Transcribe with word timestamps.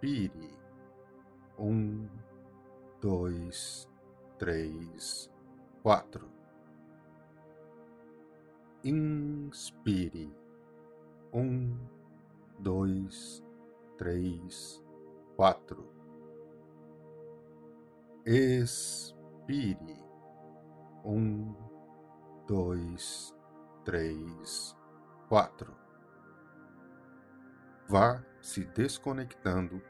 Respire. 0.00 0.58
Um, 1.58 2.08
dois, 3.02 3.86
três, 4.38 5.30
quatro. 5.82 6.26
Inspire. 8.82 10.32
Um, 11.34 11.76
dois, 12.58 13.44
três, 13.98 14.82
quatro. 15.36 15.86
Expire. 18.24 20.02
Um, 21.04 21.54
dois, 22.46 23.34
três, 23.84 24.74
quatro. 25.28 25.76
Vá 27.86 28.24
se 28.40 28.64
desconectando 28.64 29.89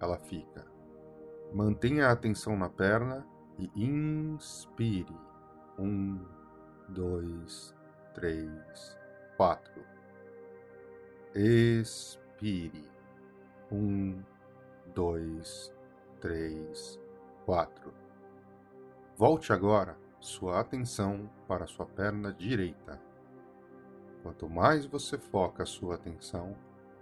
ela 0.00 0.18
fica. 0.18 0.64
Mantenha 1.52 2.06
a 2.06 2.12
atenção 2.12 2.56
na 2.56 2.68
perna 2.68 3.26
e 3.58 3.70
inspire. 3.74 5.16
Um, 5.78 6.24
dois, 6.88 7.74
três, 8.14 8.98
quatro. 9.36 9.84
Expire. 11.34 12.90
Um, 13.70 14.22
dois, 14.94 15.72
três, 16.20 16.98
quatro. 17.44 17.92
Volte 19.16 19.52
agora 19.52 19.96
sua 20.20 20.60
atenção 20.60 21.30
para 21.46 21.66
sua 21.66 21.86
perna 21.86 22.32
direita. 22.32 23.00
Quanto 24.22 24.48
mais 24.48 24.84
você 24.84 25.18
foca 25.18 25.62
a 25.62 25.66
sua 25.66 25.94
atenção, 25.94 26.56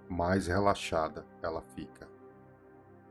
mais 0.08 0.46
relaxada 0.46 1.26
ela 1.42 1.62
fica. 1.74 2.08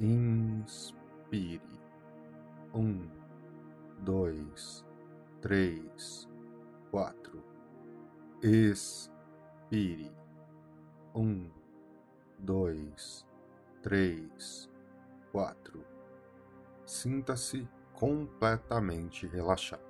Inspire. 0.00 1.60
Um, 2.72 3.06
dois, 3.98 4.82
três, 5.42 6.26
quatro. 6.90 7.44
Expire. 8.42 10.10
Um, 11.14 11.50
dois, 12.38 13.26
três, 13.82 14.70
quatro. 15.30 15.84
Sinta-se 16.86 17.68
completamente 17.92 19.26
relaxado. 19.26 19.82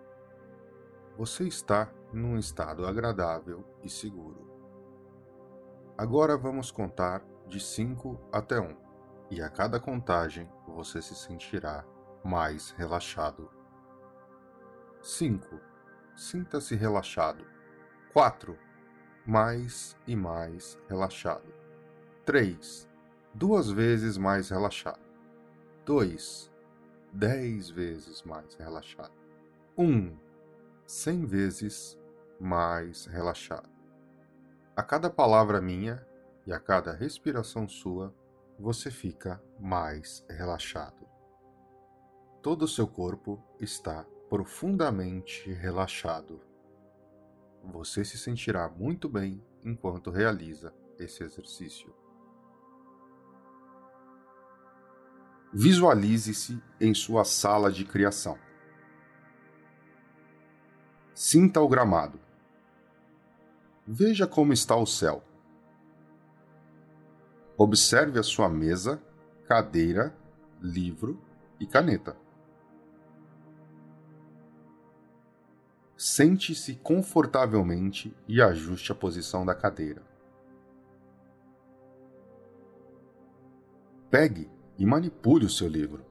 Você 1.17 1.47
está 1.47 1.89
num 2.13 2.37
estado 2.37 2.85
agradável 2.85 3.65
e 3.85 3.89
seguro. 3.89 4.51
Agora 5.97 6.37
vamos 6.37 6.73
contar 6.73 7.23
de 7.47 7.61
5 7.61 8.19
até 8.33 8.59
1, 8.59 8.65
um, 8.65 8.90
e 9.31 9.41
a 9.41 9.49
cada 9.49 9.79
contagem 9.79 10.51
você 10.67 11.01
se 11.01 11.15
sentirá 11.15 11.85
mais 12.25 12.71
relaxado. 12.73 13.51
5. 15.01 15.61
Sinta-se 16.17 16.75
relaxado. 16.75 17.45
4. 18.13 18.59
Mais 19.25 19.97
e 20.07 20.17
mais 20.17 20.79
relaxado. 20.89 21.47
3. 22.27 22.89
Duas 23.33 23.71
vezes 23.71 24.19
mais 24.19 24.51
relaxado. 24.51 25.01
2. 25.87 26.51
Dez 27.13 27.71
vezes 27.71 28.23
mais 28.23 28.55
relaxado. 28.57 29.15
1. 29.79 30.17
Cem 30.85 31.25
vezes 31.25 31.99
mais 32.41 33.07
relaxado. 33.07 33.69
A 34.77 34.83
cada 34.83 35.09
palavra 35.09 35.61
minha 35.61 36.05
e 36.47 36.53
a 36.53 36.59
cada 36.59 36.93
respiração 36.93 37.69
sua, 37.69 38.15
você 38.61 38.91
fica 38.91 39.43
mais 39.59 40.23
relaxado. 40.29 41.09
Todo 42.43 42.63
o 42.63 42.69
seu 42.69 42.87
corpo 42.87 43.43
está 43.59 44.05
profundamente 44.29 45.51
relaxado. 45.51 46.43
Você 47.65 48.05
se 48.05 48.19
sentirá 48.19 48.69
muito 48.69 49.09
bem 49.09 49.43
enquanto 49.65 50.11
realiza 50.11 50.75
esse 50.99 51.25
exercício. 51.25 51.95
Visualize-se 55.53 56.63
em 56.79 56.93
sua 56.93 57.25
sala 57.25 57.73
de 57.73 57.85
criação. 57.85 58.39
Sinta 61.15 61.61
o 61.61 61.69
gramado. 61.69 62.21
Veja 63.87 64.27
como 64.27 64.53
está 64.53 64.77
o 64.77 64.87
céu. 64.87 65.25
Observe 67.63 68.19
a 68.19 68.23
sua 68.23 68.49
mesa, 68.49 69.03
cadeira, 69.47 70.17
livro 70.63 71.21
e 71.61 71.67
caneta. 71.67 72.17
Sente-se 75.95 76.77
confortavelmente 76.77 78.17
e 78.27 78.41
ajuste 78.41 78.93
a 78.93 78.95
posição 78.95 79.45
da 79.45 79.55
cadeira. 79.55 80.03
Pegue 84.09 84.51
e 84.79 84.87
manipule 84.87 85.45
o 85.45 85.51
seu 85.51 85.69
livro. 85.69 86.03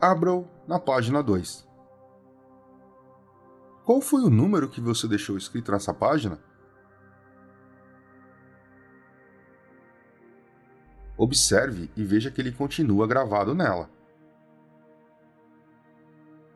Abra-o 0.00 0.48
na 0.66 0.80
página 0.80 1.22
2. 1.22 1.68
Qual 3.84 4.00
foi 4.00 4.22
o 4.22 4.28
número 4.28 4.68
que 4.68 4.80
você 4.80 5.06
deixou 5.06 5.36
escrito 5.36 5.70
nessa 5.70 5.94
página? 5.94 6.49
Observe 11.20 11.90
e 11.94 12.02
veja 12.02 12.30
que 12.30 12.40
ele 12.40 12.50
continua 12.50 13.06
gravado 13.06 13.54
nela. 13.54 13.90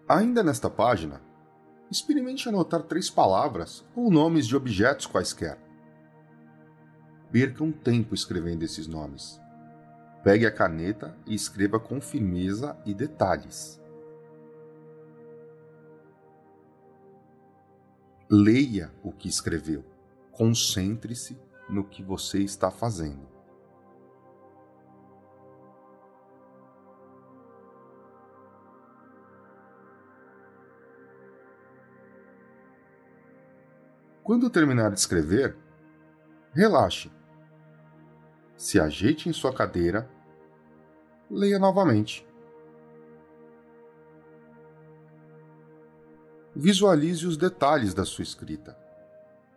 Ainda 0.08 0.42
nesta 0.42 0.70
página, 0.70 1.20
experimente 1.90 2.48
anotar 2.48 2.82
três 2.84 3.10
palavras 3.10 3.84
ou 3.94 4.10
nomes 4.10 4.46
de 4.46 4.56
objetos 4.56 5.04
quaisquer. 5.04 5.58
Perca 7.30 7.62
um 7.62 7.70
tempo 7.70 8.14
escrevendo 8.14 8.62
esses 8.62 8.86
nomes. 8.86 9.38
Pegue 10.22 10.46
a 10.46 10.50
caneta 10.50 11.14
e 11.26 11.34
escreva 11.34 11.78
com 11.78 12.00
firmeza 12.00 12.74
e 12.86 12.94
detalhes. 12.94 13.78
Leia 18.30 18.90
o 19.02 19.12
que 19.12 19.28
escreveu. 19.28 19.84
Concentre-se 20.32 21.38
no 21.68 21.84
que 21.84 22.02
você 22.02 22.38
está 22.38 22.70
fazendo. 22.70 23.33
Quando 34.24 34.48
terminar 34.48 34.90
de 34.90 34.98
escrever, 34.98 35.54
relaxe. 36.54 37.12
Se 38.56 38.80
ajeite 38.80 39.28
em 39.28 39.34
sua 39.34 39.52
cadeira, 39.52 40.10
leia 41.30 41.58
novamente. 41.58 42.26
Visualize 46.56 47.26
os 47.26 47.36
detalhes 47.36 47.92
da 47.92 48.06
sua 48.06 48.22
escrita, 48.22 48.74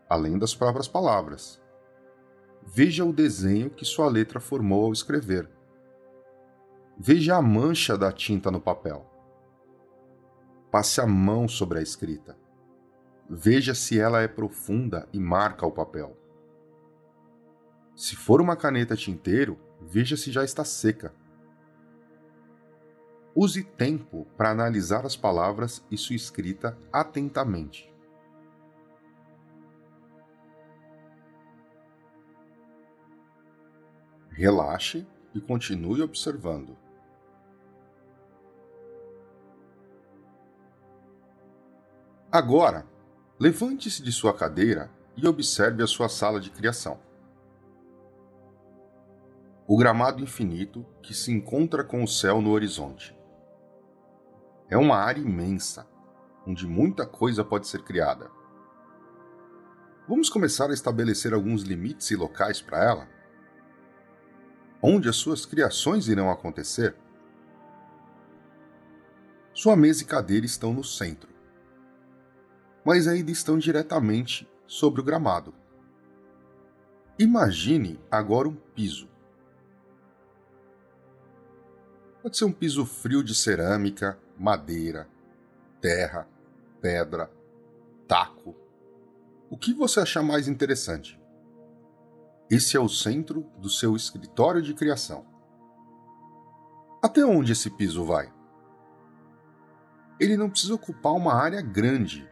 além 0.10 0.38
das 0.38 0.54
próprias 0.54 0.88
palavras. 0.90 1.62
Veja 2.62 3.06
o 3.06 3.14
desenho 3.14 3.70
que 3.70 3.86
sua 3.86 4.10
letra 4.10 4.42
formou 4.42 4.84
ao 4.84 4.92
escrever. 4.92 5.50
Veja 6.98 7.38
a 7.38 7.42
mancha 7.42 7.98
da 7.98 8.12
tinta 8.12 8.52
no 8.52 8.60
papel. 8.60 9.10
Passe 10.70 11.00
a 11.00 11.08
mão 11.08 11.48
sobre 11.48 11.80
a 11.80 11.82
escrita. 11.82 12.36
Veja 13.30 13.76
se 13.76 14.00
ela 14.00 14.22
é 14.22 14.28
profunda 14.28 15.08
e 15.12 15.20
marca 15.20 15.66
o 15.66 15.72
papel. 15.72 16.18
Se 17.96 18.16
for 18.16 18.40
uma 18.40 18.56
caneta 18.56 18.96
tinteiro, 18.96 19.60
veja 19.82 20.16
se 20.16 20.32
já 20.32 20.44
está 20.44 20.64
seca 20.64 21.14
Use 23.40 23.64
tempo 23.64 24.26
para 24.36 24.50
analisar 24.50 25.06
as 25.06 25.16
palavras 25.16 25.86
e 25.92 25.96
sua 25.96 26.16
escrita 26.16 26.76
atentamente. 26.92 27.88
Relaxe 34.32 35.06
e 35.36 35.40
continue 35.40 36.02
observando. 36.02 36.76
Agora, 42.32 42.88
levante-se 43.40 44.02
de 44.02 44.12
sua 44.12 44.34
cadeira 44.34 44.90
e 45.16 45.28
observe 45.28 45.84
a 45.84 45.88
sua 45.88 46.10
sala 46.10 46.40
de 46.40 46.50
criação. 46.50 47.00
O 49.68 49.78
gramado 49.78 50.24
infinito 50.24 50.86
que 51.04 51.14
se 51.14 51.32
encontra 51.32 51.84
com 51.84 52.04
o 52.04 52.08
céu 52.08 52.42
no 52.42 52.52
horizonte. 52.52 53.16
É 54.70 54.78
uma 54.78 54.98
área 54.98 55.22
imensa, 55.22 55.88
onde 56.48 56.66
muita 56.66 57.06
coisa 57.06 57.44
pode 57.44 57.68
ser 57.68 57.84
criada. 57.84 58.32
Vamos 60.08 60.30
começar 60.30 60.70
a 60.70 60.74
estabelecer 60.74 61.34
alguns 61.34 61.62
limites 61.62 62.10
e 62.12 62.16
locais 62.16 62.62
para 62.62 62.84
ela? 62.84 63.08
Onde 64.82 65.10
as 65.10 65.16
suas 65.16 65.46
criações 65.46 66.08
irão 66.08 66.32
acontecer? 66.32 66.96
Sua 69.54 69.76
mesa 69.76 70.04
e 70.04 70.06
cadeira 70.06 70.46
estão 70.46 70.74
no 70.74 70.84
centro, 70.84 71.30
mas 72.88 73.06
ainda 73.06 73.30
estão 73.30 73.58
diretamente 73.58 74.50
sobre 74.66 75.02
o 75.02 75.04
gramado. 75.04 75.54
Imagine 77.20 78.00
agora 78.10 78.48
um 78.48 78.56
piso. 78.56 79.10
Pode 82.24 82.38
ser 82.38 82.46
um 82.46 82.52
piso 82.54 82.86
frio 82.86 83.22
de 83.22 83.36
cerâmica, 83.36 84.18
madeira, 84.40 85.06
terra, 85.82 86.30
pedra, 86.80 87.30
taco. 88.08 88.56
O 89.50 89.58
que 89.58 89.74
você 89.74 90.00
achar 90.00 90.24
mais 90.24 90.48
interessante? 90.48 91.20
Esse 92.50 92.78
é 92.78 92.80
o 92.80 92.88
centro 92.88 93.52
do 93.58 93.70
seu 93.70 93.98
escritório 93.98 94.62
de 94.62 94.74
criação. 94.74 95.26
Até 97.04 97.26
onde 97.26 97.52
esse 97.52 97.70
piso 97.70 98.06
vai? 98.06 98.32
Ele 100.18 100.38
não 100.38 100.50
precisa 100.50 100.74
ocupar 100.74 101.12
uma 101.12 101.34
área 101.34 101.62
grande, 101.62 102.26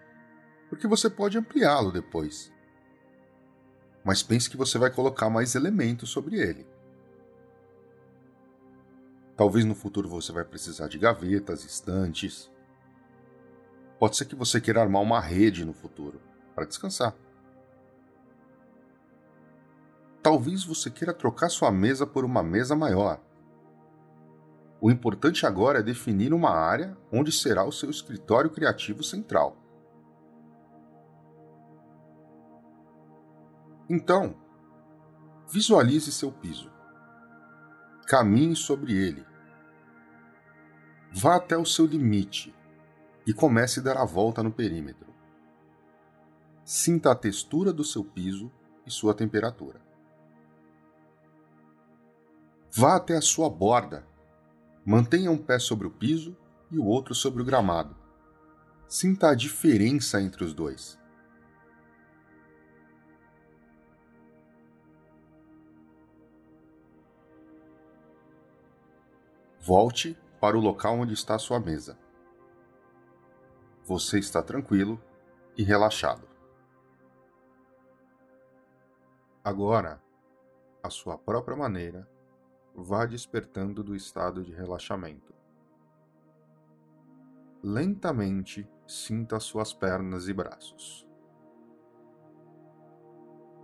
porque 0.69 0.87
você 0.87 1.09
pode 1.09 1.37
ampliá-lo 1.37 1.91
depois. 1.91 2.51
Mas 4.03 4.21
pense 4.21 4.49
que 4.49 4.57
você 4.57 4.77
vai 4.77 4.91
colocar 4.91 5.29
mais 5.29 5.55
elementos 5.55 6.09
sobre 6.09 6.39
ele. 6.39 6.67
Talvez 9.35 9.65
no 9.65 9.75
futuro 9.75 10.07
você 10.07 10.31
vai 10.31 10.45
precisar 10.45 10.87
de 10.87 10.97
gavetas, 10.97 11.65
estantes. 11.65 12.49
Pode 13.99 14.15
ser 14.15 14.25
que 14.25 14.35
você 14.35 14.61
queira 14.61 14.81
armar 14.81 15.01
uma 15.01 15.19
rede 15.19 15.65
no 15.65 15.73
futuro 15.73 16.21
para 16.53 16.65
descansar. 16.65 17.15
Talvez 20.21 20.63
você 20.63 20.89
queira 20.89 21.13
trocar 21.13 21.49
sua 21.49 21.71
mesa 21.71 22.07
por 22.07 22.23
uma 22.23 22.41
mesa 22.41 22.75
maior. 22.75 23.21
O 24.79 24.89
importante 24.89 25.45
agora 25.45 25.79
é 25.79 25.83
definir 25.83 26.33
uma 26.33 26.51
área 26.51 26.97
onde 27.11 27.31
será 27.31 27.63
o 27.63 27.71
seu 27.71 27.89
escritório 27.89 28.49
criativo 28.49 29.03
central. 29.03 29.57
Então, 33.89 34.35
visualize 35.47 36.11
seu 36.11 36.31
piso. 36.31 36.71
Caminhe 38.07 38.55
sobre 38.55 38.93
ele. 38.93 39.25
Vá 41.11 41.35
até 41.35 41.57
o 41.57 41.65
seu 41.65 41.85
limite 41.85 42.53
e 43.25 43.33
comece 43.33 43.79
a 43.79 43.83
dar 43.83 43.97
a 43.97 44.05
volta 44.05 44.43
no 44.43 44.51
perímetro. 44.51 45.13
Sinta 46.63 47.11
a 47.11 47.15
textura 47.15 47.71
do 47.71 47.83
seu 47.83 48.03
piso 48.03 48.51
e 48.85 48.91
sua 48.91 49.13
temperatura. 49.13 49.79
Vá 52.71 52.95
até 52.95 53.15
a 53.15 53.21
sua 53.21 53.49
borda. 53.49 54.05
Mantenha 54.83 55.31
um 55.31 55.37
pé 55.37 55.59
sobre 55.59 55.87
o 55.87 55.91
piso 55.91 56.35
e 56.71 56.77
o 56.77 56.85
outro 56.85 57.15
sobre 57.15 57.41
o 57.41 57.45
gramado. 57.45 57.95
Sinta 58.87 59.29
a 59.29 59.35
diferença 59.35 60.21
entre 60.21 60.43
os 60.43 60.53
dois. 60.53 60.99
Volte 69.65 70.15
para 70.39 70.55
o 70.55 70.61
local 70.61 70.99
onde 70.99 71.15
está 71.15 71.39
sua 71.39 71.59
mesa. 71.59 71.97
Você 73.83 74.19
está 74.19 74.43
tranquilo 74.43 75.01
e 75.57 75.63
relaxado. 75.63 76.27
Agora, 79.43 79.99
à 80.83 80.91
sua 80.91 81.17
própria 81.17 81.57
maneira, 81.57 82.07
vá 82.75 83.07
despertando 83.07 83.83
do 83.83 83.95
estado 83.95 84.43
de 84.43 84.53
relaxamento. 84.53 85.33
Lentamente 87.63 88.69
sinta 88.87 89.39
suas 89.39 89.73
pernas 89.73 90.27
e 90.27 90.33
braços. 90.33 91.07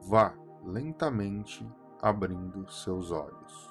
Vá 0.02 0.34
lentamente 0.64 1.64
abrindo 2.02 2.68
seus 2.72 3.12
olhos 3.12 3.71